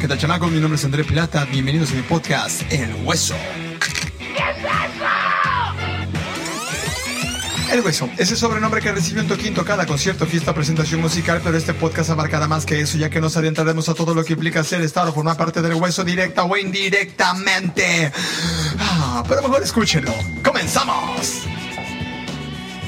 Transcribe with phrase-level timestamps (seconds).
[0.00, 0.52] ¿Qué tal, chamacos?
[0.52, 1.44] Mi nombre es André Plata.
[1.46, 3.34] Bienvenidos a mi podcast, El Hueso.
[7.72, 11.74] El Hueso, ese sobrenombre que recibió un toquín tocada, concierto, fiesta, presentación musical, pero este
[11.74, 14.82] podcast abarcará más que eso, ya que nos adentraremos a todo lo que implica ser,
[14.82, 18.12] estar o formar parte del hueso directa o indirectamente.
[18.78, 20.14] Ah, pero mejor escúchenlo.
[20.44, 21.42] ¡Comenzamos!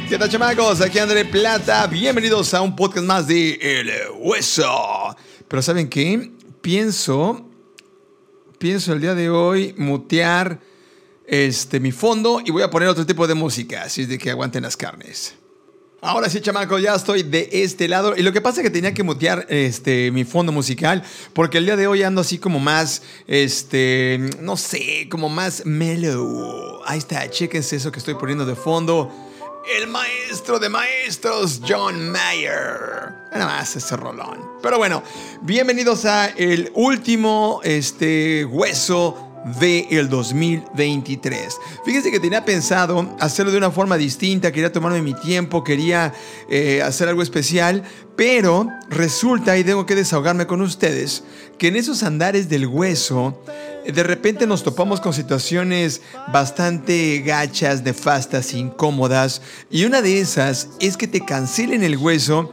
[0.09, 0.81] ¿Qué tal, chamacos?
[0.81, 1.89] Aquí André Plata.
[1.89, 3.91] Bienvenidos a un podcast más de El
[4.21, 5.17] Hueso.
[5.49, 6.40] Pero ¿saben qué?
[6.61, 7.47] Pienso,
[8.59, 10.61] pienso el día de hoy mutear
[11.27, 14.31] este, mi fondo y voy a poner otro tipo de música, así es de que
[14.31, 15.35] aguanten las carnes.
[16.03, 18.15] Ahora sí, chamacos, ya estoy de este lado.
[18.17, 21.03] Y lo que pasa es que tenía que mutear este, mi fondo musical,
[21.35, 26.81] porque el día de hoy ando así como más, este, no sé, como más mellow.
[26.87, 29.30] Ahí está, chéquense eso que estoy poniendo de fondo.
[29.69, 33.15] El maestro de maestros, John Mayer.
[33.31, 34.41] Nada más ese rolón.
[34.63, 35.03] Pero bueno,
[35.43, 41.57] bienvenidos a el último este, hueso del el 2023.
[41.85, 46.13] Fíjense que tenía pensado hacerlo de una forma distinta, quería tomarme mi tiempo, quería
[46.49, 47.83] eh, hacer algo especial,
[48.17, 51.25] pero resulta, y tengo que desahogarme con ustedes,
[51.59, 53.43] que en esos andares del hueso,
[53.87, 56.03] de repente nos topamos con situaciones
[56.33, 62.53] bastante gachas, nefastas, incómodas, y una de esas es que te cancelen el hueso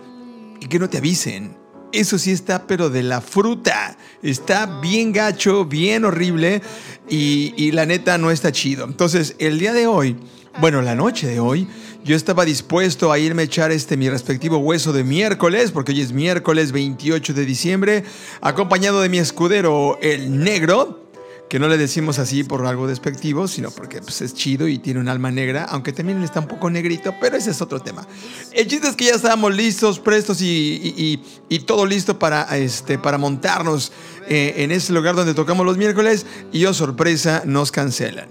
[0.61, 1.56] y que no te avisen.
[1.97, 3.97] Eso sí está, pero de la fruta.
[4.21, 6.61] Está bien gacho, bien horrible
[7.09, 8.85] y, la neta no está chido.
[8.85, 10.15] Entonces, el día de hoy,
[10.59, 11.67] bueno, la noche de hoy,
[12.05, 16.01] yo estaba dispuesto a irme a echar este mi respectivo hueso de miércoles, porque hoy
[16.01, 18.03] es miércoles 28 de diciembre,
[18.41, 21.06] acompañado de mi escudero, el negro
[21.49, 24.99] que no le decimos así por algo despectivo, sino porque pues, es chido y tiene
[24.99, 28.05] un alma negra, aunque también está un poco negrito, pero ese es otro tema.
[28.53, 31.21] El chiste es que ya estábamos listos, prestos y,
[31.65, 33.91] todo listo para, este, para montarnos
[34.27, 38.27] eh, en ese lugar donde tocamos los miércoles y, oh sorpresa, nos cancelan.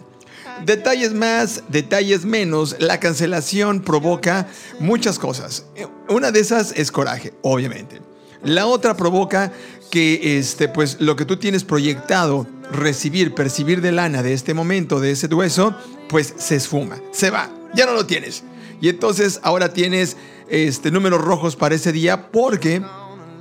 [0.64, 4.47] Detalles más, detalles menos, la cancelación provoca
[4.81, 5.66] muchas cosas.
[6.09, 8.00] Una de esas es coraje, obviamente.
[8.43, 9.53] La otra provoca
[9.91, 15.00] que este, pues, lo que tú tienes proyectado recibir, percibir de lana de este momento,
[15.00, 15.75] de ese hueso,
[16.09, 18.44] pues se esfuma, se va, ya no lo tienes.
[18.81, 20.16] Y entonces ahora tienes
[20.49, 22.82] este, números rojos para ese día porque,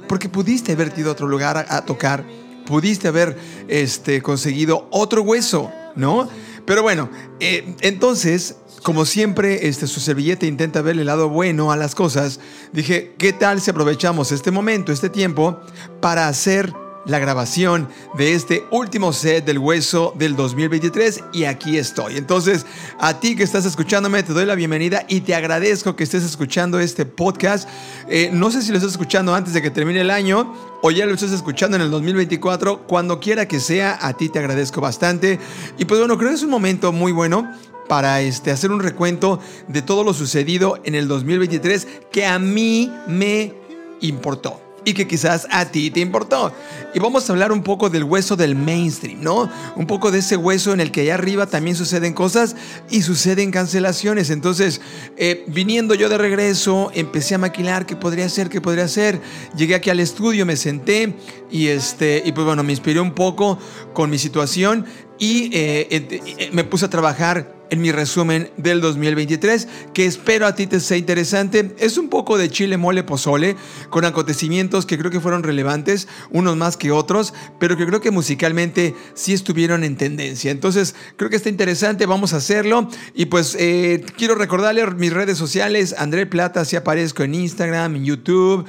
[0.07, 2.25] porque pudiste haber ido a otro lugar a, tocar,
[2.65, 3.37] pudiste haber
[3.67, 6.29] este, conseguido otro hueso, ¿no?
[6.65, 7.09] Pero bueno,
[7.39, 12.39] eh, entonces como siempre, este, su servilleta intenta ver el lado bueno a las cosas,
[12.71, 15.59] dije, ¿qué tal si aprovechamos este momento, este tiempo,
[16.01, 16.71] para hacer
[17.05, 22.17] la grabación de este último set del hueso del 2023 y aquí estoy.
[22.17, 22.65] Entonces,
[22.99, 26.79] a ti que estás escuchándome, te doy la bienvenida y te agradezco que estés escuchando
[26.79, 27.69] este podcast.
[28.09, 31.05] Eh, no sé si lo estás escuchando antes de que termine el año o ya
[31.05, 32.87] lo estás escuchando en el 2024.
[32.87, 35.39] Cuando quiera que sea, a ti te agradezco bastante.
[35.77, 37.51] Y pues bueno, creo que es un momento muy bueno
[37.87, 42.91] para este, hacer un recuento de todo lo sucedido en el 2023 que a mí
[43.07, 43.53] me
[44.01, 46.53] importó y que quizás a ti te importó.
[46.93, 49.49] Y vamos a hablar un poco del hueso del mainstream, ¿no?
[49.75, 52.55] Un poco de ese hueso en el que allá arriba también suceden cosas
[52.89, 54.29] y suceden cancelaciones.
[54.29, 54.79] Entonces,
[55.17, 59.19] eh, viniendo yo de regreso, empecé a maquilar qué podría ser, qué podría ser.
[59.57, 61.15] Llegué aquí al estudio, me senté
[61.51, 63.57] y, este, y pues bueno, me inspiré un poco
[63.93, 64.85] con mi situación
[65.19, 70.55] y eh, eh, me puse a trabajar en mi resumen del 2023, que espero a
[70.55, 71.75] ti te sea interesante.
[71.79, 73.55] Es un poco de chile mole pozole,
[73.89, 78.11] con acontecimientos que creo que fueron relevantes, unos más que otros, pero que creo que
[78.11, 80.51] musicalmente sí estuvieron en tendencia.
[80.51, 82.89] Entonces, creo que está interesante, vamos a hacerlo.
[83.13, 88.05] Y pues eh, quiero recordarle mis redes sociales, André Plata, si aparezco en Instagram, en
[88.05, 88.65] YouTube.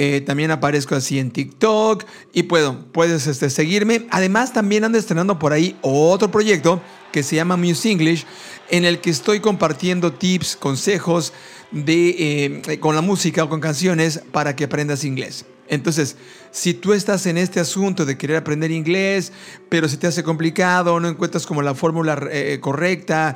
[0.00, 4.06] Eh, también aparezco así en TikTok y puedo, puedes este, seguirme.
[4.10, 8.24] Además, también ando estrenando por ahí otro proyecto que se llama Muse English,
[8.70, 11.32] en el que estoy compartiendo tips, consejos
[11.72, 15.46] de, eh, con la música o con canciones para que aprendas inglés.
[15.66, 16.14] Entonces,
[16.52, 19.32] si tú estás en este asunto de querer aprender inglés,
[19.68, 23.34] pero se te hace complicado, no encuentras como la fórmula eh, correcta,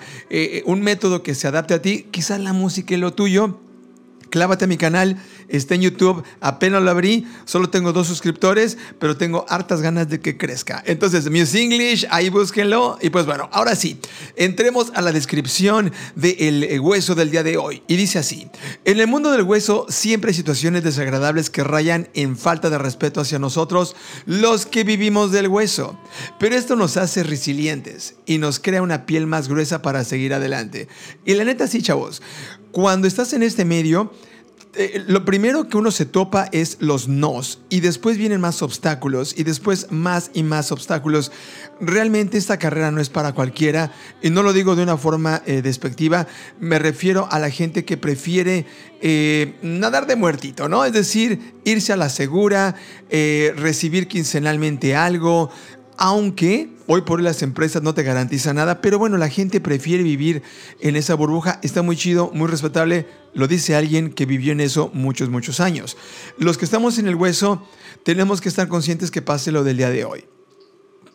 [0.64, 3.58] un método que se adapte a ti, quizás la música es lo tuyo,
[4.32, 5.18] clávate a mi canal,
[5.48, 10.20] está en YouTube, apenas lo abrí, solo tengo dos suscriptores, pero tengo hartas ganas de
[10.20, 10.82] que crezca.
[10.86, 12.98] Entonces, Muse English, ahí búsquenlo.
[13.02, 14.00] Y pues bueno, ahora sí,
[14.36, 17.82] entremos a la descripción del eh, hueso del día de hoy.
[17.86, 18.48] Y dice así,
[18.86, 23.20] en el mundo del hueso siempre hay situaciones desagradables que rayan en falta de respeto
[23.20, 23.94] hacia nosotros,
[24.24, 25.98] los que vivimos del hueso.
[26.40, 30.88] Pero esto nos hace resilientes y nos crea una piel más gruesa para seguir adelante.
[31.26, 32.22] Y la neta sí, chavos,
[32.72, 34.10] cuando estás en este medio,
[34.74, 39.34] eh, lo primero que uno se topa es los nos y después vienen más obstáculos
[39.36, 41.30] y después más y más obstáculos.
[41.78, 43.92] Realmente esta carrera no es para cualquiera
[44.22, 46.26] y no lo digo de una forma eh, despectiva,
[46.58, 48.64] me refiero a la gente que prefiere
[49.02, 50.86] eh, nadar de muertito, ¿no?
[50.86, 52.74] Es decir, irse a la segura,
[53.10, 55.50] recibir quincenalmente algo,
[55.98, 60.02] aunque hoy por hoy las empresas no te garantizan nada, pero bueno, la gente prefiere
[60.02, 60.42] vivir
[60.80, 64.90] en esa burbuja, está muy chido, muy respetable, lo dice alguien que vivió en eso
[64.94, 65.96] muchos, muchos años.
[66.38, 67.66] Los que estamos en el hueso
[68.04, 70.24] tenemos que estar conscientes que pase lo del día de hoy.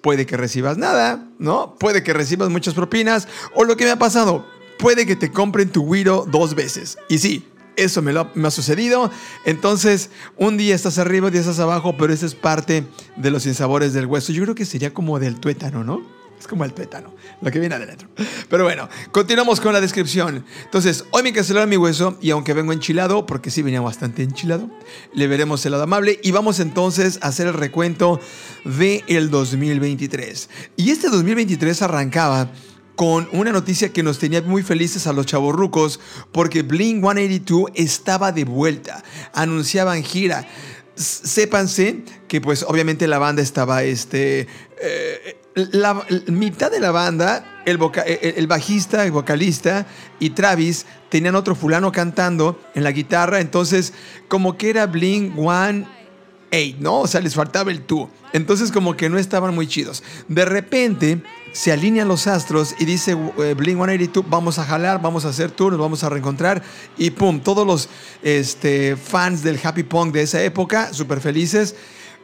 [0.01, 1.75] Puede que recibas nada, ¿no?
[1.79, 4.45] Puede que recibas muchas propinas, o lo que me ha pasado,
[4.77, 6.97] puede que te compren tu Wiro dos veces.
[7.09, 7.47] Y sí,
[7.77, 9.09] eso me, lo, ha sucedido.
[9.45, 12.83] Entonces, un día estás arriba, un día estás abajo, pero eso es parte
[13.15, 14.33] de los insabores del hueso.
[14.33, 16.18] Yo creo que sería como del tuétano, ¿no?
[16.39, 18.09] Es como el tuétano, lo que viene adentro.
[18.47, 20.45] Pero bueno, continuamos con la descripción.
[20.65, 24.69] Entonces, hoy me cancelaron mi hueso y aunque vengo enchilado, porque sí venía bastante enchilado,
[25.13, 28.19] le veremos el lado amable y vamos entonces a hacer el recuento
[28.65, 30.50] del el 2023.
[30.75, 32.51] Y este 2023 arrancaba
[32.97, 35.99] con una noticia que nos tenía muy felices a los chavorrucos
[36.31, 39.03] porque Blink 182 estaba de vuelta.
[39.33, 40.47] Anunciaban gira.
[40.95, 44.47] Sépanse que pues obviamente la banda estaba este...
[44.81, 49.85] Eh, la, mitad de la banda, el, el, bajista, el vocalista
[50.19, 53.94] y Travis tenían otro fulano cantando en la guitarra, entonces
[54.27, 57.01] como que era Blink 182, ¿no?
[57.01, 58.09] O sea, les faltaba el tú.
[58.33, 60.03] Entonces como que no estaban muy chidos.
[60.27, 61.23] De repente
[61.57, 65.50] se alinean los astros y dice eh, Blink 182, vamos a jalar, vamos a hacer
[65.50, 66.62] tour, nos vamos a reencontrar
[67.00, 67.89] y pum, todos los
[68.21, 71.75] este, fans del happy punk de esa época, súper felices,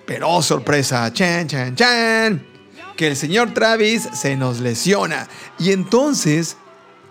[0.06, 2.46] pero oh, sorpresa, chan, chan, chan,
[2.96, 5.28] que el señor Travis se nos lesiona
[5.58, 6.56] y entonces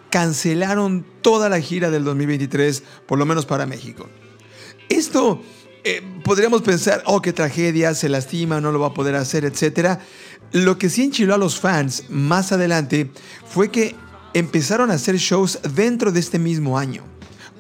[0.09, 4.09] cancelaron toda la gira del 2023, por lo menos para México.
[4.89, 5.43] Esto
[5.85, 9.99] eh, podríamos pensar, oh, qué tragedia, se lastima, no lo va a poder hacer, etc.
[10.53, 13.11] Lo que sí enchiló a los fans más adelante
[13.47, 13.97] fue que
[14.35, 17.05] empezaron a hacer shows dentro de este mismo año,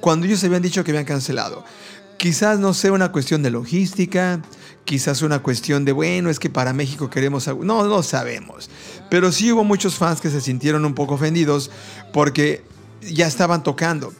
[0.00, 1.64] cuando ellos habían dicho que habían cancelado.
[2.16, 4.40] Quizás no sea una cuestión de logística,
[4.84, 7.48] quizás una cuestión de, bueno, es que para México queremos...
[7.48, 8.70] No, no sabemos.
[9.10, 11.72] Pero sí hubo muchos fans que se sintieron un poco ofendidos
[12.12, 12.62] porque
[13.00, 14.12] ya estaban tocando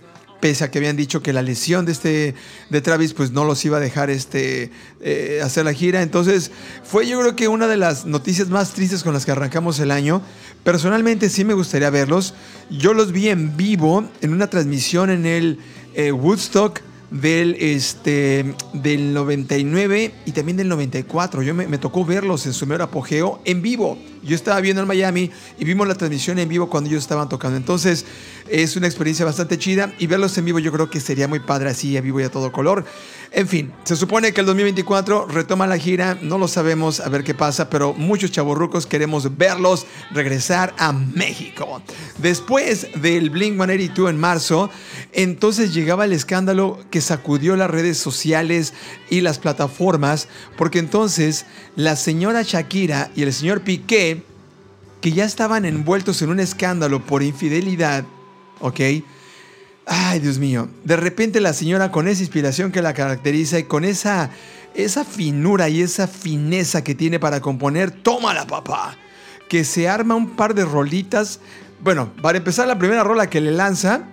[0.42, 2.34] pese a que habían dicho que la lesión de este
[2.68, 6.02] de Travis pues no los iba a dejar este eh, hacer la gira.
[6.02, 6.50] Entonces
[6.82, 9.92] fue yo creo que una de las noticias más tristes con las que arrancamos el
[9.92, 10.20] año.
[10.64, 12.34] Personalmente sí me gustaría verlos.
[12.70, 15.60] Yo los vi en vivo en una transmisión en el
[15.94, 16.80] eh, Woodstock
[17.12, 21.42] del, este, del 99 y también del 94.
[21.42, 23.98] Yo me, tocó verlos en su mero apogeo en vivo.
[24.22, 27.56] Yo estaba viendo en Miami y vimos la transmisión en vivo cuando ellos estaban tocando.
[27.56, 28.06] Entonces
[28.48, 31.70] es una experiencia bastante chida y verlos en vivo yo creo que sería muy padre
[31.70, 32.84] así, en vivo y a todo color.
[33.34, 37.24] En fin, se supone que el 2024 retoma la gira, no lo sabemos, a ver
[37.24, 41.80] qué pasa, pero muchos chavorrucos queremos verlos regresar a México.
[42.18, 44.70] Después del Blink 182 en marzo,
[45.12, 48.72] entonces llegaba el escándalo que sacudió las redes sociales
[49.10, 51.44] y las plataformas, porque entonces
[51.76, 54.22] la señora Shakira y el señor Piqué,
[55.00, 58.04] que ya estaban envueltos en un escándalo por infidelidad,
[58.60, 58.80] ¿ok?
[59.86, 60.68] Ay, Dios mío.
[60.84, 64.30] De repente la señora con esa inspiración que la caracteriza y con esa,
[64.74, 68.96] esa finura y esa fineza que tiene para componer, tómala papá.
[69.48, 71.40] Que se arma un par de rolitas.
[71.80, 74.04] Bueno, para empezar la primera rola que le lanza,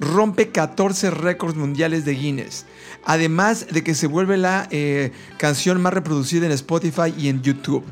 [0.00, 2.66] rompe 14 récords mundiales de Guinness.
[3.04, 7.84] Además de que se vuelve la eh, canción más reproducida en Spotify y en YouTube.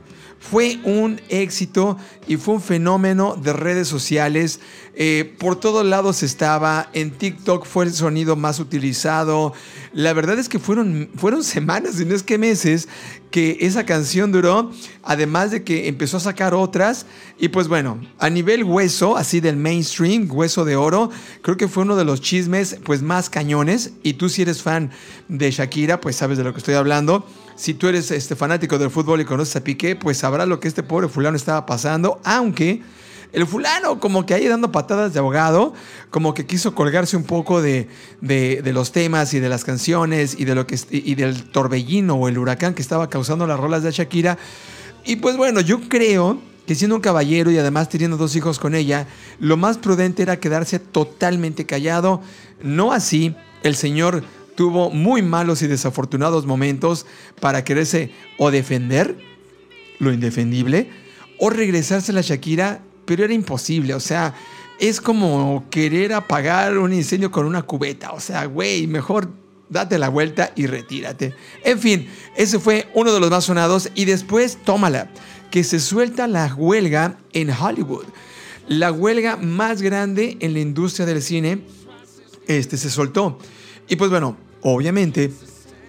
[0.50, 1.96] Fue un éxito
[2.28, 4.60] y fue un fenómeno de redes sociales.
[4.94, 6.90] Eh, por todos lados estaba.
[6.92, 9.54] En TikTok fue el sonido más utilizado.
[9.94, 12.88] La verdad es que fueron, fueron semanas, y no es que meses,
[13.34, 14.70] que esa canción duró.
[15.02, 17.04] Además de que empezó a sacar otras.
[17.36, 21.10] Y pues bueno, a nivel hueso, así del mainstream, hueso de oro,
[21.42, 23.94] creo que fue uno de los chismes pues más cañones.
[24.04, 24.92] Y tú si eres fan
[25.26, 27.26] de Shakira, pues sabes de lo que estoy hablando.
[27.56, 30.68] Si tú eres este, fanático del fútbol y conoces a Piqué, pues sabrás lo que
[30.68, 32.82] este pobre fulano estaba pasando, aunque
[33.34, 35.74] el fulano como que ahí dando patadas de abogado,
[36.10, 37.88] como que quiso colgarse un poco de,
[38.20, 42.38] los temas y de las canciones y, de lo que, y del torbellino o el
[42.38, 44.38] huracán que estaba causando las rolas de Shakira.
[45.04, 48.74] Y pues bueno, yo creo que siendo un caballero y además teniendo dos hijos con
[48.74, 49.06] ella,
[49.40, 52.22] lo más prudente era quedarse totalmente callado.
[52.62, 54.22] No así el señor
[54.54, 57.04] tuvo muy malos y desafortunados momentos
[57.40, 59.18] para quererse o defender
[59.98, 60.90] lo indefendible
[61.38, 64.34] o regresarse a la Shakira, pero era imposible, o sea,
[64.78, 69.28] es como querer apagar un incendio con una cubeta, o sea, güey, mejor
[69.68, 71.34] date la vuelta y retírate.
[71.64, 75.10] En fin, ese fue uno de los más sonados y después tómala,
[75.50, 78.06] que se suelta la huelga en Hollywood.
[78.66, 81.62] La huelga más grande en la industria del cine
[82.48, 83.38] este, se soltó.
[83.88, 85.32] Y pues bueno, obviamente,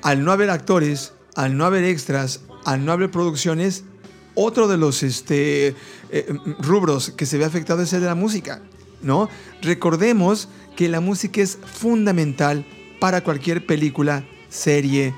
[0.02, 3.86] al no haber actores, al no haber extras, al no haber producciones,
[4.36, 5.74] otro de los este,
[6.16, 6.26] eh,
[6.60, 8.62] rubros que se ve afectado es el de la música,
[9.02, 9.28] ¿no?
[9.62, 12.66] Recordemos que la música es fundamental
[13.02, 15.14] para cualquier película, serie,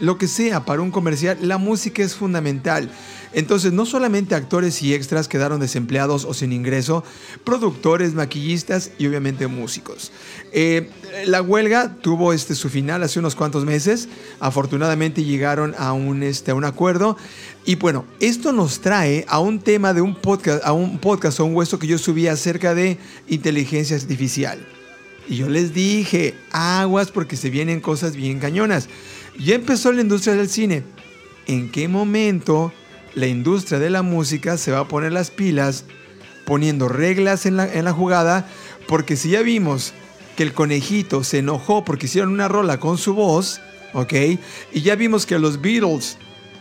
[0.00, 2.90] lo que sea, para un comercial, la música es fundamental.
[3.32, 7.04] Entonces, no solamente actores y extras quedaron desempleados o sin ingreso,
[7.44, 10.12] productores, maquillistas y obviamente músicos.
[10.52, 10.90] Eh,
[11.26, 14.08] la huelga tuvo este, su final hace unos cuantos meses.
[14.40, 17.16] Afortunadamente llegaron a un, este, a un acuerdo.
[17.66, 21.44] Y bueno, esto nos trae a un tema de un podcast, a un podcast o
[21.44, 24.66] un hueso que yo subí acerca de inteligencia artificial.
[25.28, 28.88] Y yo les dije, aguas porque se vienen cosas bien cañonas.
[29.38, 30.82] Ya empezó la industria del cine.
[31.46, 32.72] ¿En qué momento
[33.14, 35.84] la industria de la música se va a poner las pilas
[36.44, 38.48] poniendo reglas en la, en la jugada?
[38.88, 39.94] Porque si ya vimos
[40.36, 43.60] que el conejito se enojó porque hicieron una rola con su voz,
[43.92, 44.12] ¿ok?
[44.72, 46.18] Y ya vimos que los Beatles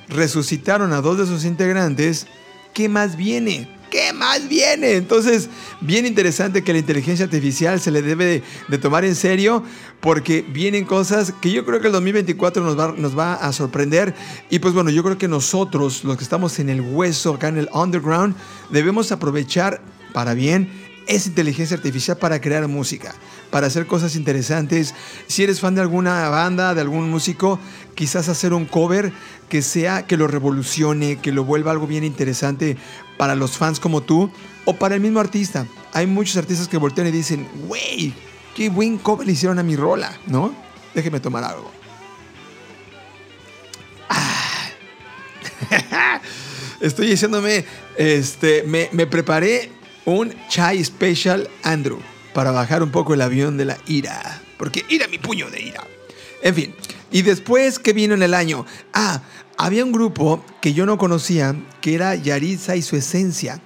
[0.07, 2.27] resucitaron a dos de sus integrantes,
[2.73, 3.67] ¿qué más viene?
[3.89, 4.93] ¿Qué más viene?
[4.93, 9.63] Entonces, bien interesante que la inteligencia artificial se le debe de, tomar en serio
[10.01, 14.13] porque vienen cosas que yo creo que el 2024 nos va, nos va a sorprender.
[14.49, 17.57] Y pues bueno, yo creo que nosotros, los que estamos en el hueso, acá en
[17.57, 18.35] el underground,
[18.69, 19.81] debemos aprovechar
[20.13, 20.69] para bien
[21.07, 23.15] esa inteligencia artificial para crear música,
[23.49, 24.93] para hacer cosas interesantes.
[25.27, 27.59] Si eres fan de alguna banda, de algún músico,
[27.95, 29.11] quizás hacer un cover
[29.49, 32.77] que sea, que lo revolucione, que lo vuelva algo bien interesante
[33.17, 34.29] para los fans como tú
[34.65, 35.65] o para el mismo artista.
[35.93, 38.13] Hay muchos artistas que voltean y dicen, wey,
[38.55, 40.53] qué buen cover le hicieron a mi rola, ¿no?
[40.93, 41.71] Déjeme tomar algo.
[44.09, 44.69] Ah.
[46.79, 47.65] Estoy diciéndome,
[47.97, 49.71] este, me, me preparé
[50.05, 51.99] un chai special Andrew
[52.33, 54.41] para bajar un poco el avión de la ira.
[54.57, 55.83] Porque ira mi puño de ira.
[56.41, 56.75] En fin,
[57.11, 58.65] y después, ¿qué vino en el año?
[58.93, 59.21] Ah,
[59.57, 63.61] había un grupo que yo no conocía, que era Yaritza y su esencia.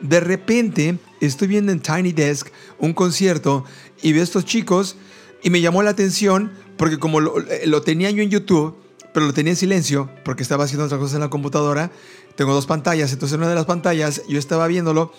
[0.00, 3.64] De repente, estoy viendo en Tiny Desk un concierto
[4.02, 4.96] y veo a estos chicos
[5.42, 7.34] y me llamó la atención porque como lo,
[7.66, 8.76] lo tenía yo en YouTube,
[9.14, 11.90] pero lo tenía en silencio porque estaba haciendo otra cosa en la computadora,
[12.34, 15.12] tengo dos pantallas, entonces en una de las pantallas yo estaba viéndolo,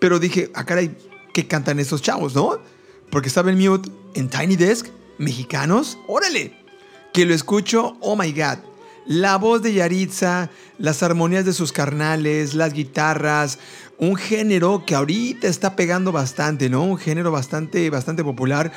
[0.00, 0.96] pero dije, ah caray,
[1.32, 2.58] ¿qué cantan estos chavos, no?
[3.10, 6.65] Porque estaba en mute en Tiny Desk, mexicanos, órale,
[7.16, 8.58] que lo escucho, oh my god
[9.06, 13.58] la voz de Yaritza, las armonías de sus carnales, las guitarras,
[13.98, 16.82] un género que ahorita está pegando bastante, ¿no?
[16.82, 18.72] Un género bastante, bastante popular.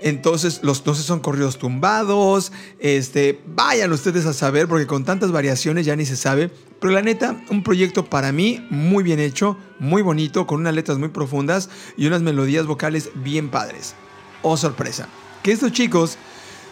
[0.00, 2.52] Entonces, los entonces son corridos tumbados.
[2.78, 6.50] Este, vayan ustedes a saber, porque con tantas variaciones ya ni se sabe.
[6.80, 10.98] Pero la neta, un proyecto para mí muy bien hecho, muy bonito, con unas letras
[10.98, 13.94] muy profundas y unas melodías vocales bien padres.
[14.42, 15.08] Oh, sorpresa.
[15.42, 16.18] Que estos chicos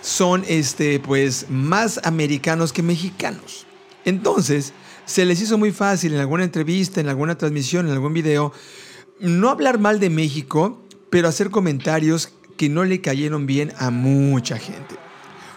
[0.05, 3.67] son este, pues, más americanos que mexicanos.
[4.05, 4.75] Entonces,
[5.07, 8.53] se les hizo muy fácil en alguna entrevista, en alguna transmisión, en algún video,
[9.19, 14.59] no hablar mal de México, pero hacer comentarios que no le cayeron bien a mucha
[14.59, 14.95] gente.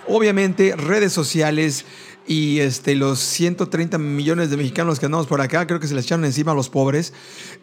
[0.07, 1.83] Obviamente, redes sociales
[2.27, 6.05] y este, los 130 millones de mexicanos que andamos por acá, creo que se les
[6.05, 7.13] echaron encima a los pobres.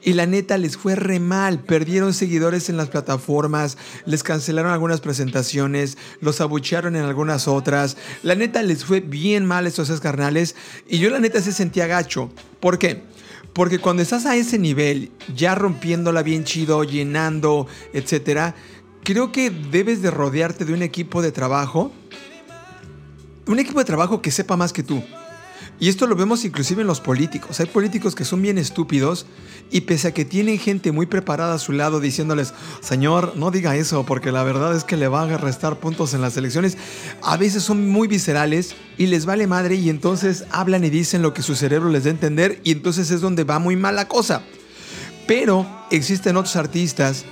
[0.03, 1.61] Y la neta les fue re mal.
[1.61, 7.99] Perdieron seguidores en las plataformas, les cancelaron algunas presentaciones, los abuchearon en algunas otras.
[8.23, 10.57] La neta les fue bien mal estos carnales.
[10.89, 12.31] Y yo la neta se sentía gacho.
[12.61, 13.03] ¿Por qué?
[13.53, 18.55] Porque cuando estás a ese nivel, ya rompiéndola bien chido, llenando, etcétera,
[19.05, 21.93] creo que debes de rodearte de un equipo de trabajo
[23.47, 25.03] un equipo de trabajo que sepa más que tú.
[25.81, 27.59] Y esto lo vemos inclusive en los políticos.
[27.59, 29.27] Hay políticos que son bien estúpidos
[29.71, 33.75] y pese a que tienen gente muy preparada a su lado diciéndoles, señor, no diga
[33.75, 36.79] eso porque la verdad es que le van a restar puntos en las elecciones,
[37.23, 41.35] a veces son muy viscerales y les vale madre y entonces hablan y dicen lo
[41.35, 44.07] que su cerebro les da a entender y entonces es donde va muy mal la
[44.07, 44.43] cosa.
[45.27, 47.25] Pero existen otros artistas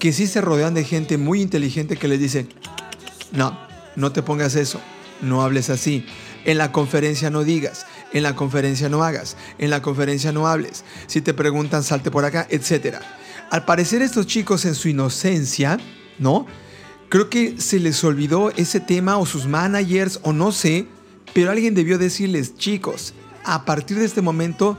[0.00, 2.48] que sí se rodean de gente muy inteligente que les dice,
[3.32, 3.56] no,
[3.94, 4.80] no te pongas eso
[5.20, 6.06] no hables así.
[6.44, 10.84] En la conferencia no digas, en la conferencia no hagas, en la conferencia no hables.
[11.06, 12.96] Si te preguntan, salte por acá, etc.
[13.50, 15.78] Al parecer estos chicos en su inocencia,
[16.18, 16.46] ¿no?
[17.08, 20.86] Creo que se les olvidó ese tema o sus managers o no sé,
[21.32, 24.76] pero alguien debió decirles, chicos, a partir de este momento,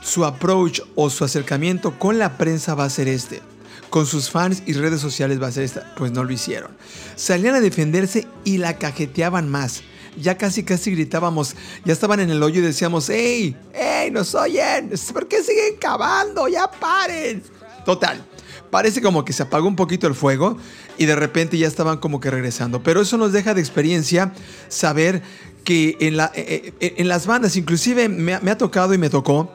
[0.00, 3.49] su approach o su acercamiento con la prensa va a ser este.
[3.90, 5.94] Con sus fans y redes sociales va a ser esta.
[5.96, 6.70] Pues no lo hicieron.
[7.16, 9.82] Salían a defenderse y la cajeteaban más.
[10.16, 11.54] Ya casi casi gritábamos,
[11.84, 13.56] ya estaban en el hoyo y decíamos, ¡Ey!
[13.72, 14.10] ¡Ey!
[14.10, 14.90] ¡Nos oyen!
[15.12, 16.48] ¿Por qué siguen cavando?
[16.48, 17.42] ¡Ya paren!
[17.84, 18.24] Total.
[18.70, 20.56] Parece como que se apagó un poquito el fuego
[20.96, 22.82] y de repente ya estaban como que regresando.
[22.82, 24.32] Pero eso nos deja de experiencia
[24.68, 25.22] saber
[25.64, 29.52] que en, eh, eh, las bandas, inclusive me, ha tocado y me tocó,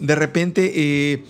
[0.00, 1.24] de repente eh,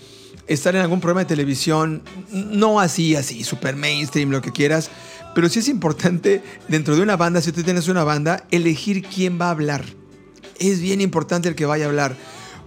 [0.47, 4.89] estar en algún programa de televisión, no así, así, super mainstream, lo que quieras,
[5.33, 9.39] pero sí es importante dentro de una banda, si tú tienes una banda, elegir quién
[9.39, 9.83] va a hablar.
[10.59, 12.15] Es bien importante el que vaya a hablar,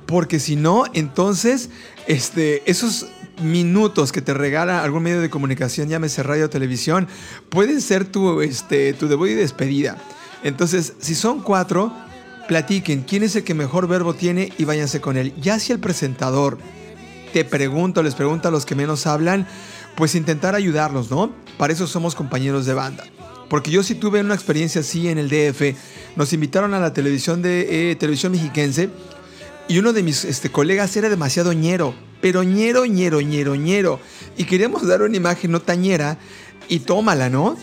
[0.06, 1.70] porque si no, entonces
[2.06, 3.06] este, esos
[3.42, 7.06] minutos que te regala algún medio de comunicación, llámese radio o televisión,
[7.48, 9.96] pueden ser tu, este, tu debut y despedida.
[10.42, 11.92] Entonces, si son cuatro,
[12.48, 15.32] platiquen quién es el que mejor verbo tiene y váyanse con él.
[15.40, 16.58] Ya si el presentador
[17.32, 19.46] te pregunta, les pregunta a los que menos hablan,
[19.96, 21.32] pues intentar ayudarlos, ¿no?
[21.56, 23.04] Para eso somos compañeros de banda.
[23.48, 25.74] Porque yo sí tuve una experiencia así en el DF.
[26.16, 28.90] Nos invitaron a la televisión de eh, televisión mexiquense
[29.68, 34.00] y uno de mis este, colegas era demasiado ñero, pero ñero, ñero, ñero, ñero.
[34.36, 36.18] Y queríamos dar una imagen no tañera
[36.68, 37.56] y tómala, ¿no?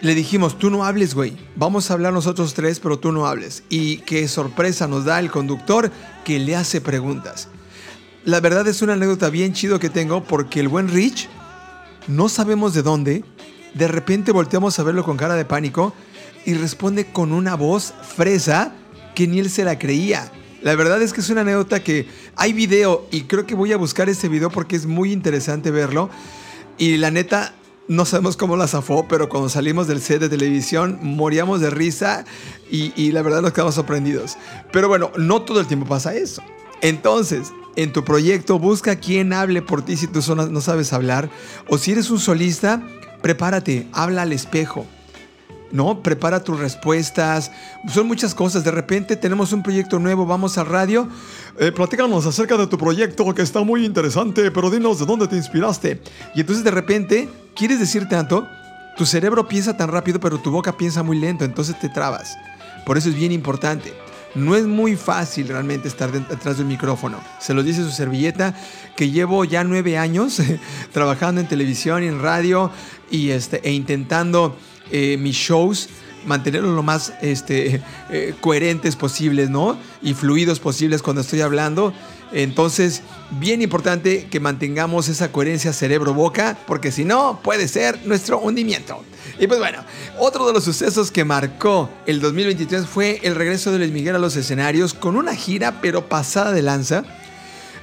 [0.00, 1.36] Le dijimos, tú no hables, güey.
[1.54, 3.62] Vamos a hablar nosotros tres, pero tú no hables.
[3.68, 5.92] Y qué sorpresa nos da el conductor
[6.24, 7.48] que le hace preguntas.
[8.26, 11.28] La verdad es una anécdota bien chido que tengo porque el buen Rich,
[12.08, 13.24] no sabemos de dónde,
[13.74, 15.94] de repente volteamos a verlo con cara de pánico
[16.44, 18.72] y responde con una voz fresa
[19.14, 20.32] que ni él se la creía.
[20.60, 23.76] La verdad es que es una anécdota que hay video y creo que voy a
[23.76, 26.10] buscar ese video porque es muy interesante verlo.
[26.78, 27.54] Y la neta,
[27.86, 32.24] no sabemos cómo la zafó, pero cuando salimos del set de televisión moríamos de risa
[32.72, 34.36] y, la verdad nos quedamos sorprendidos.
[34.72, 36.42] Pero bueno, no todo el tiempo pasa eso.
[36.80, 41.30] Entonces, en tu proyecto busca quien hable por ti si tú no sabes hablar.
[41.68, 42.82] O si eres un solista,
[43.22, 44.86] prepárate, habla al espejo.
[45.72, 46.02] ¿no?
[46.02, 47.50] Prepara tus respuestas.
[47.88, 48.64] Son muchas cosas.
[48.64, 51.08] De repente tenemos un proyecto nuevo, vamos a radio.
[51.58, 55.36] Eh, platícanos acerca de tu proyecto que está muy interesante, pero dinos de dónde te
[55.36, 56.00] inspiraste.
[56.34, 58.46] Y entonces de repente quieres decir tanto,
[58.96, 62.36] tu cerebro piensa tan rápido, pero tu boca piensa muy lento, entonces te trabas.
[62.84, 63.92] Por eso es bien importante.
[64.36, 67.18] No es muy fácil realmente estar detrás de un micrófono.
[67.40, 68.54] Se lo dice su servilleta,
[68.94, 70.42] que llevo ya nueve años
[70.92, 72.70] trabajando en televisión y en radio
[73.10, 74.56] y este, e intentando
[74.92, 75.88] eh, mis shows,
[76.26, 79.78] mantenerlos lo más este, eh, coherentes posibles, ¿no?
[80.02, 81.92] Y fluidos posibles cuando estoy hablando.
[82.32, 83.02] Entonces,
[83.38, 89.02] bien importante que mantengamos esa coherencia cerebro-boca, porque si no, puede ser nuestro hundimiento.
[89.38, 89.78] Y pues bueno,
[90.18, 94.18] otro de los sucesos que marcó el 2023 fue el regreso de Luis Miguel a
[94.18, 97.04] los escenarios con una gira, pero pasada de lanza.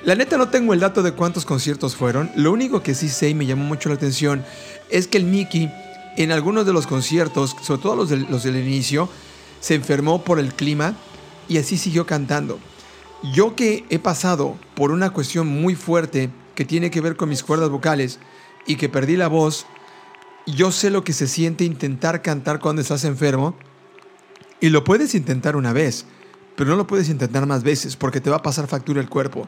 [0.03, 2.29] La neta no tengo el dato de cuántos conciertos fueron.
[2.36, 4.43] Lo único que sí sé y me llamó mucho la atención
[4.89, 5.71] es que el Mickey
[6.17, 9.10] en algunos de los conciertos, sobre todo los del, inicio,
[9.60, 10.95] se enfermó por el clima
[11.47, 12.60] y así siguió cantando.
[13.34, 17.43] Yo que he pasado por una cuestión muy fuerte que tiene que ver con mis
[17.43, 18.19] cuerdas vocales
[18.67, 19.65] y que perdí la voz,
[20.45, 23.56] yo sé lo que se siente intentar cantar cuando estás enfermo
[24.60, 26.06] y lo puedes intentar una vez,
[26.56, 29.47] pero no lo puedes intentar más veces porque te va a pasar factura el cuerpo.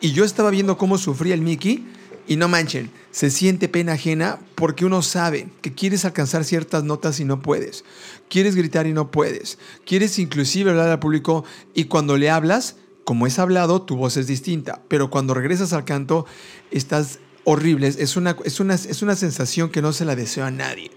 [0.00, 1.86] Y yo estaba viendo cómo sufría el Mickey
[2.26, 7.20] y no manchen, se siente pena ajena porque uno sabe que quieres alcanzar ciertas notas
[7.20, 7.84] y no puedes.
[8.28, 9.58] Quieres gritar y no puedes.
[9.84, 14.26] Quieres inclusive hablar al público y cuando le hablas, como es hablado, tu voz es
[14.26, 14.82] distinta.
[14.88, 16.26] Pero cuando regresas al canto,
[16.70, 17.88] estás horrible.
[17.88, 20.90] Es una, es una, es una sensación que no se la deseo a nadie.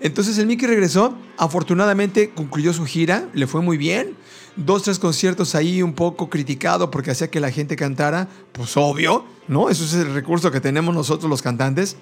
[0.00, 4.16] Entonces el Mickey regresó, afortunadamente concluyó su gira, le fue muy bien
[4.56, 9.24] dos, tres conciertos ahí un poco criticado porque hacía que la gente cantara, pues obvio,
[9.48, 9.68] ¿no?
[9.68, 11.96] Eso es el recurso que tenemos nosotros los cantantes.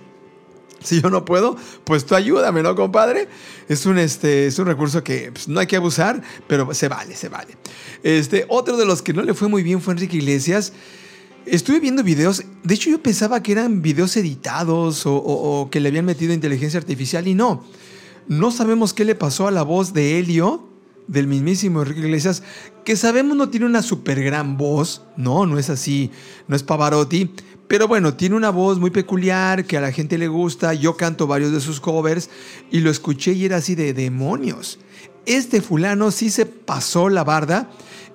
[0.80, 3.28] Si yo no puedo, pues tú ayúdame, ¿no, compadre?
[3.68, 7.14] Es un, este, es un recurso que pues, no hay que abusar, pero se vale,
[7.14, 7.56] se vale.
[8.02, 10.72] Este, otro de los que no le fue muy bien fue Enrique Iglesias.
[11.46, 16.04] Estuve viendo videos, de hecho yo pensaba que eran videos editados o, que le habían
[16.04, 17.64] metido inteligencia artificial y no.
[18.28, 20.68] No sabemos qué le pasó a la voz de Helio,
[21.08, 22.44] del mismísimo Enrique Iglesias,
[22.84, 26.12] que sabemos no tiene una super gran voz, no, no es así,
[26.46, 27.30] no es Pavarotti,
[27.66, 31.26] pero bueno, tiene una voz muy peculiar que a la gente le gusta, yo canto
[31.26, 32.30] varios de sus covers
[32.70, 34.78] y lo escuché y era así de demonios.
[35.26, 37.70] Este fulano sí se pasó la barda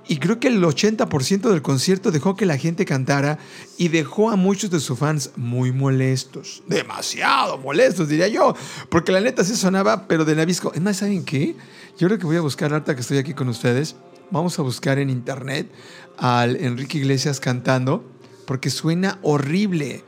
[0.08, 3.40] y creo que el 80% del concierto dejó que la gente cantara
[3.78, 6.64] y dejó a muchos de sus fans muy molestos.
[6.68, 8.56] Demasiado molestos, diría yo.
[8.90, 10.74] Porque la neta sí sonaba, pero de Navisco.
[10.74, 11.56] Es más, ¿saben qué?
[11.98, 13.96] Yo creo que voy a buscar, ahorita que estoy aquí con ustedes,
[14.32, 15.70] vamos a buscar en internet
[16.18, 18.04] al Enrique Iglesias cantando,
[18.46, 20.04] porque suena horrible.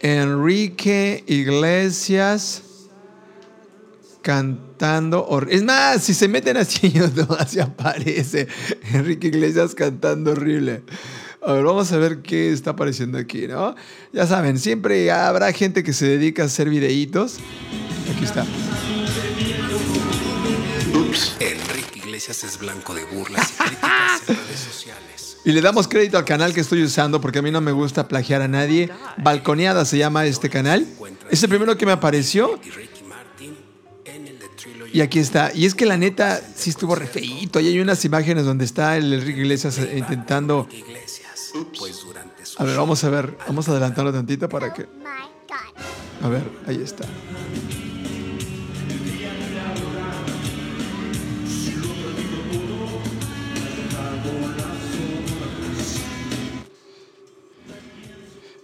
[0.00, 2.62] Enrique Iglesias
[4.28, 5.26] cantando.
[5.48, 6.92] Es más, si se meten así,
[7.38, 8.46] así aparece
[8.92, 10.82] Enrique Iglesias cantando horrible.
[11.40, 13.74] A ver, vamos a ver qué está apareciendo aquí, ¿no?
[14.12, 17.38] Ya saben, siempre habrá gente que se dedica a hacer videitos.
[18.14, 18.44] Aquí está.
[20.92, 21.36] Ups.
[21.40, 25.38] Enrique Iglesias es blanco de burlas y críticas en redes sociales.
[25.42, 28.08] Y le damos crédito al canal que estoy usando porque a mí no me gusta
[28.08, 28.90] plagiar a nadie.
[29.16, 30.86] Balconeada se llama este canal.
[31.30, 32.60] Es el primero que me apareció.
[34.92, 35.52] Y aquí está.
[35.54, 37.60] Y es que la neta sí estuvo re feíto.
[37.60, 40.68] Y hay unas imágenes donde está el Enrique Iglesias intentando.
[42.56, 43.36] A ver, vamos a ver.
[43.46, 44.86] Vamos a adelantarlo tantito para que.
[46.22, 47.04] A ver, ahí está.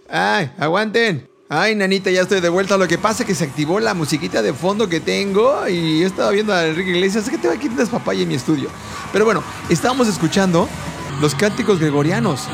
[0.07, 1.34] ¡Ay, aguanten!
[1.57, 2.75] Ay, nanita, ya estoy de vuelta.
[2.75, 6.07] Lo que pasa es que se activó la musiquita de fondo que tengo y yo
[6.07, 7.23] estaba viendo a Enrique Iglesias.
[7.23, 8.67] Es que tengo aquí unas papaya en mi estudio.
[9.13, 10.67] Pero bueno, estábamos escuchando
[11.21, 12.49] los cánticos gregorianos.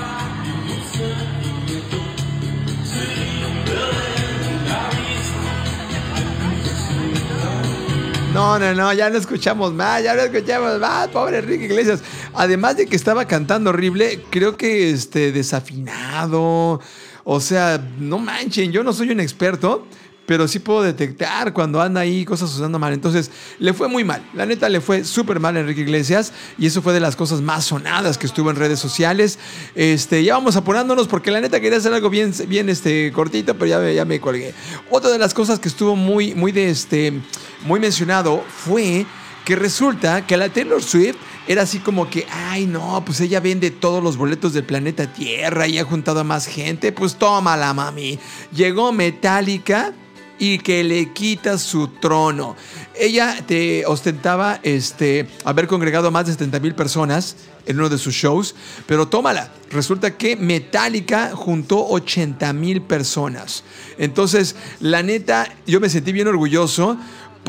[8.35, 12.01] No, no, no, ya no escuchamos más, ya no escuchamos más, pobre Enrique Iglesias.
[12.35, 16.79] Además de que estaba cantando horrible, creo que este desafinado.
[17.23, 19.85] O sea, no manchen, yo no soy un experto,
[20.25, 22.93] pero sí puedo detectar cuando anda ahí cosas usando mal.
[22.93, 24.23] Entonces, le fue muy mal.
[24.33, 27.41] La neta, le fue súper mal a Enrique Iglesias y eso fue de las cosas
[27.41, 29.39] más sonadas que estuvo en redes sociales.
[29.75, 33.65] Este, ya vamos apurándonos porque la neta quería hacer algo bien, bien este, cortito, pero
[33.65, 34.53] ya me, ya me colgué.
[34.89, 37.19] Otra de las cosas que estuvo muy, muy, de este,
[37.65, 39.05] muy mencionado fue
[39.45, 43.71] que resulta que la Taylor Swift era así como que, ay no, pues ella vende
[43.71, 48.19] todos los boletos del planeta Tierra y ha juntado a más gente, pues tómala mami.
[48.53, 49.93] Llegó Metallica
[50.41, 52.55] y que le quita su trono.
[52.95, 57.35] Ella te ostentaba este, haber congregado a más de 70 mil personas
[57.67, 58.55] en uno de sus shows,
[58.87, 59.51] pero tómala.
[59.69, 63.63] Resulta que Metallica juntó 80 mil personas.
[63.99, 66.97] Entonces, la neta, yo me sentí bien orgulloso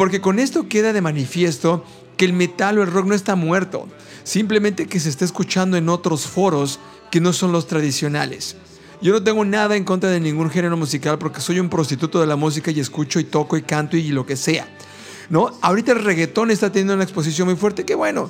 [0.03, 1.85] porque con esto queda de manifiesto
[2.17, 3.87] que el metal o el rock no está muerto,
[4.25, 6.81] simplemente que se está escuchando en otros foros
[7.13, 8.57] que no son los tradicionales.
[9.01, 12.27] Yo no tengo nada en contra de ningún género musical porque soy un prostituto de
[12.27, 14.67] la música y escucho y toco y canto y lo que sea.
[15.31, 15.53] ¿No?
[15.61, 18.29] Ahorita el reggaetón está teniendo una exposición muy fuerte, que bueno,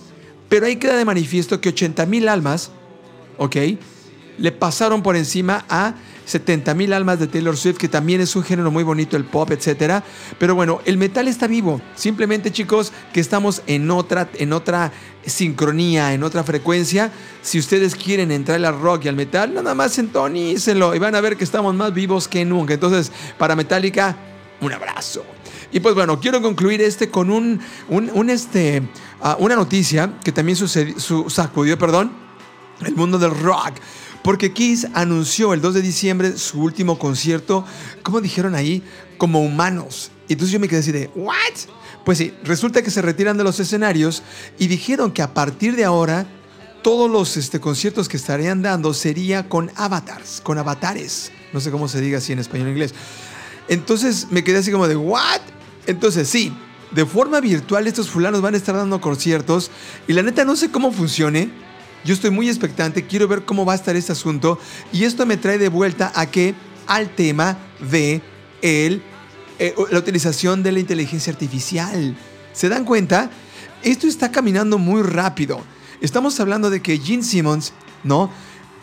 [0.51, 2.71] pero ahí queda de manifiesto que 80 mil almas,
[3.39, 3.57] ¿ok?
[4.37, 8.43] Le pasaron por encima a 70 mil almas de Taylor Swift, que también es un
[8.43, 10.03] género muy bonito, el pop, etc.
[10.39, 11.81] Pero bueno, el metal está vivo.
[11.95, 14.93] Simplemente, chicos, que estamos en otra, en otra
[15.27, 17.13] sincronía, en otra frecuencia.
[17.43, 21.21] Si ustedes quieren entrar al rock y al metal, nada más entonícenlo y van a
[21.21, 22.75] ver que estamos más vivos que nunca.
[22.75, 24.17] Entonces, para Metallica,
[24.61, 25.25] un abrazo.
[25.73, 28.83] Y pues bueno, quiero concluir este con un, un, este,
[29.23, 30.95] ah, una noticia que también sucedió,
[31.31, 32.13] sacudió, perdón,
[32.85, 33.73] el mundo del rock.
[34.23, 37.65] Porque Kiss anunció el 2 de diciembre su último concierto,
[38.03, 38.83] como dijeron ahí,
[39.19, 40.11] como humanos.
[40.29, 41.35] Y entonces yo me quedé así de, ¿what?
[42.05, 44.23] Pues sí, resulta que se retiran de los escenarios
[44.59, 46.27] y dijeron que a partir de ahora
[46.83, 51.31] todos los este, conciertos que estarían dando sería con avatars, con avatares.
[51.53, 52.95] No sé cómo se diga así en español o inglés.
[53.69, 55.41] Entonces me quedé así como de, ¿what?
[55.87, 56.53] Entonces sí,
[56.91, 59.71] de forma virtual estos fulanos van a estar dando conciertos
[60.09, 61.51] y la neta no sé cómo funcione
[62.05, 64.59] yo estoy muy expectante, quiero ver cómo va a estar este asunto
[64.93, 66.55] y esto me trae de vuelta a qué?
[66.87, 67.59] Al tema
[67.91, 68.21] de
[68.61, 69.03] el,
[69.59, 72.17] eh, la utilización de la inteligencia artificial.
[72.53, 73.31] ¿Se dan cuenta?
[73.83, 75.61] Esto está caminando muy rápido.
[76.01, 78.31] Estamos hablando de que Gene Simmons, ¿no?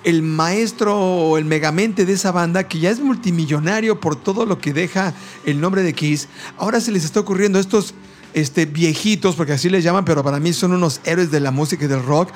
[0.06, 4.60] El maestro o el megamente de esa banda, que ya es multimillonario por todo lo
[4.60, 5.14] que deja
[5.46, 7.94] el nombre de Kiss, ahora se les está ocurriendo estos
[8.34, 11.86] este, viejitos, porque así les llaman, pero para mí son unos héroes de la música
[11.86, 12.30] y del rock,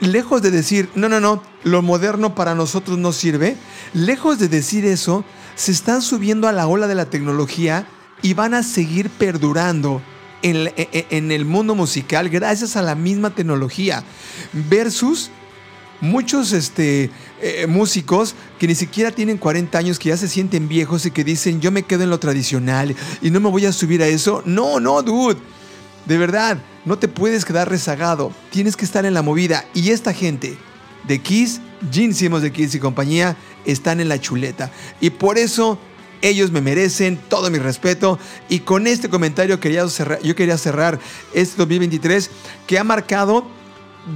[0.00, 3.56] lejos de decir, no, no, no, lo moderno para nosotros no sirve,
[3.92, 7.86] lejos de decir eso, se están subiendo a la ola de la tecnología
[8.22, 10.02] y van a seguir perdurando
[10.42, 14.02] en, e, e, el mundo musical gracias a la misma tecnología.
[14.52, 15.30] Versus
[16.00, 17.10] muchos este,
[17.42, 21.24] eh, músicos que ni siquiera tienen 40 años, que ya se sienten viejos y que
[21.24, 24.42] dicen, yo me quedo en lo tradicional y no me voy a subir a eso.
[24.46, 25.38] No, no, dude.
[26.10, 28.32] De verdad, no te puedes quedar rezagado.
[28.50, 29.64] Tienes que estar en la movida.
[29.74, 30.58] Y esta gente
[31.06, 31.60] de Kiss,
[31.92, 34.72] Gene Simmons de Kiss y compañía, están en la chuleta.
[35.00, 35.78] Y por eso
[36.20, 38.18] ellos me merecen todo mi respeto.
[38.48, 40.98] Y con este comentario quería cerrar, yo quería cerrar
[41.32, 42.28] este 2023
[42.66, 43.46] que ha marcado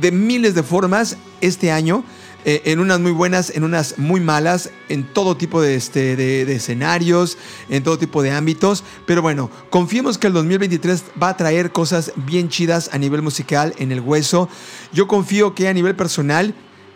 [0.00, 2.02] de miles de formas este año.
[2.44, 6.44] Eh, en unas muy buenas, en unas muy malas, en todo tipo de, este, de,
[6.44, 8.84] de escenarios, en todo tipo de ámbitos.
[9.06, 13.74] Pero bueno, confiemos que el 2023 va a traer cosas bien chidas a nivel musical
[13.78, 14.48] en el hueso.
[14.92, 16.54] Yo confío que a nivel personal,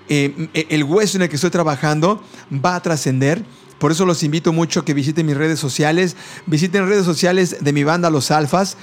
[0.09, 3.45] eh, el hueso en el que estoy trabajando va a trascender.
[3.79, 6.17] Por eso los invito mucho a que visiten mis redes sociales.
[6.47, 8.77] Visiten redes sociales de mi banda Los Alfas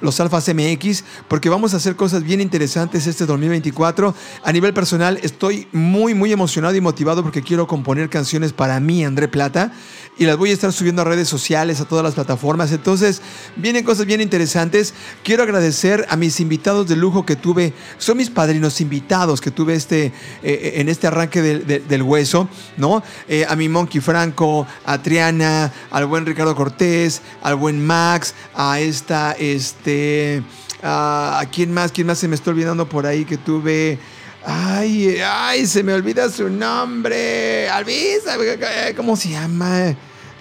[0.00, 4.14] los Alfas MX, porque vamos a hacer cosas bien interesantes este 2024.
[4.42, 9.04] A nivel personal, estoy muy, muy emocionado y motivado porque quiero componer canciones para mí,
[9.04, 9.72] André Plata,
[10.18, 12.72] y las voy a estar subiendo a redes sociales, a todas las plataformas.
[12.72, 13.22] Entonces,
[13.56, 14.94] vienen cosas bien interesantes.
[15.22, 19.74] Quiero agradecer a mis invitados de lujo que tuve, son mis padrinos invitados que tuve
[19.74, 20.12] este,
[20.42, 23.02] eh, en este arranque del, hueso, ¿no?
[23.28, 24.41] Eh, a mi Monkey Franco,
[24.84, 30.42] a Triana, al buen Ricardo Cortés, al buen Max, a esta, este,
[30.82, 31.92] ¿A quién más?
[31.92, 33.98] ¿Quién más se me está olvidando por ahí que tuve?
[34.44, 37.68] Ay, ay, se me olvida su nombre.
[37.68, 38.36] Alvisa,
[38.96, 39.94] ¿cómo se llama?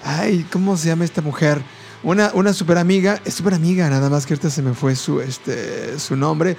[0.03, 1.61] Ay, ¿cómo se llama esta mujer?
[2.01, 5.21] Una, una super amiga, es super amiga, nada más que ahorita se me fue su,
[5.21, 6.57] este, su nombre.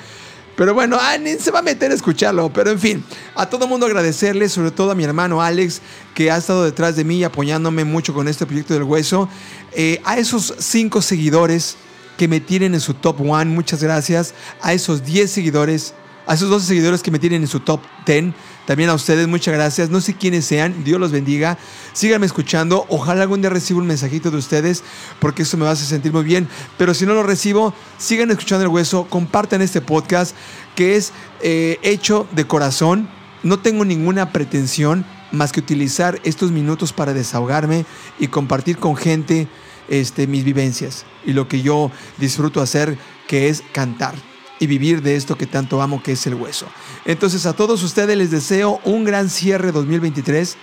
[0.57, 2.53] Pero bueno, ah, se va a meter a escucharlo.
[2.53, 5.81] Pero en fin, a todo mundo agradecerle, sobre todo a mi hermano Alex,
[6.15, 9.29] que ha estado detrás de mí apoyándome mucho con este proyecto del hueso.
[9.75, 11.77] Eh, a esos cinco seguidores
[12.17, 13.47] que me tienen en su top one.
[13.47, 15.95] Muchas gracias a esos 10 seguidores,
[16.27, 18.35] a esos 12 seguidores que me tienen en su top 10.
[18.67, 19.91] También a ustedes, muchas gracias.
[19.91, 21.59] No sé quiénes sean, Dios los bendiga.
[21.93, 22.87] Síganme escuchando.
[22.89, 24.85] Ojalá algún día reciba un mensajito de ustedes,
[25.19, 26.49] porque eso me va a hacer sentir muy bien.
[26.79, 29.07] Pero si no lo recibo, sigan escuchando el hueso.
[29.09, 30.37] Compartan este podcast
[30.77, 33.09] que es eh, hecho de corazón.
[33.43, 37.85] No tengo ninguna pretensión más que utilizar estos minutos para desahogarme
[38.21, 39.49] y compartir con gente
[39.89, 44.32] este, mis vivencias y lo que yo disfruto hacer, que es cantar
[44.63, 46.67] y vivir de esto que tanto amo, que es el hueso.
[47.05, 50.57] Entonces a todos ustedes les deseo un gran cierre 2023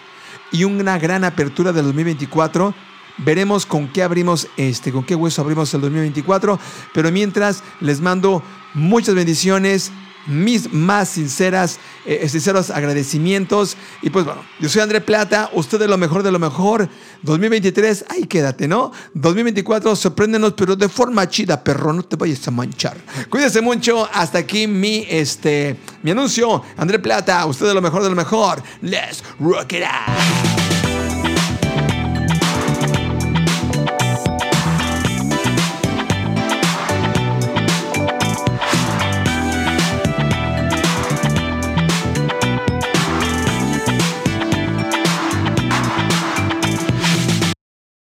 [0.54, 2.74] y una gran apertura del 2024.
[3.18, 6.58] Veremos con qué abrimos este, con qué hueso abrimos el 2024,
[6.94, 8.42] pero mientras les mando
[8.74, 9.92] muchas bendiciones,
[10.30, 13.76] mis más sinceras, eh, sinceros agradecimientos.
[14.02, 16.88] Y pues bueno, yo soy André Plata, usted es lo mejor de lo mejor.
[17.24, 18.92] 2023, ahí quédate, ¿no?
[19.14, 22.98] 2024, sorpréndenos, pero de forma chida, perro, no te vayas a manchar.
[23.30, 26.64] Cuídese mucho, hasta aquí mi, este, mi anuncio.
[26.78, 28.62] André Plata, usted es lo mejor de lo mejor.
[28.82, 30.59] Let's rock it out.